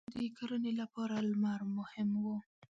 [0.17, 2.25] •د کرنې لپاره لمر مهم و.